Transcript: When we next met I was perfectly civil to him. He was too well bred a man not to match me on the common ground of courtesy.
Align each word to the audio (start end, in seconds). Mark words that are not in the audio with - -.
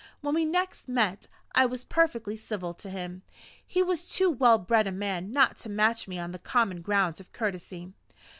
When 0.21 0.33
we 0.33 0.45
next 0.45 0.87
met 0.89 1.27
I 1.53 1.67
was 1.67 1.83
perfectly 1.85 2.35
civil 2.35 2.73
to 2.73 2.89
him. 2.89 3.21
He 3.63 3.83
was 3.83 4.09
too 4.09 4.31
well 4.31 4.57
bred 4.57 4.87
a 4.87 4.91
man 4.91 5.31
not 5.31 5.59
to 5.59 5.69
match 5.69 6.07
me 6.07 6.17
on 6.17 6.31
the 6.31 6.39
common 6.39 6.81
ground 6.81 7.19
of 7.19 7.31
courtesy. 7.33 7.93